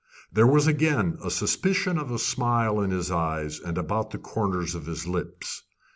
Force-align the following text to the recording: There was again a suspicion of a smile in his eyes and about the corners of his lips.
There 0.33 0.47
was 0.47 0.65
again 0.65 1.19
a 1.23 1.29
suspicion 1.29 1.99
of 1.99 2.09
a 2.09 2.17
smile 2.17 2.81
in 2.81 2.89
his 2.89 3.11
eyes 3.11 3.59
and 3.59 3.77
about 3.77 4.09
the 4.09 4.17
corners 4.17 4.73
of 4.73 4.87
his 4.87 5.05
lips. 5.05 5.61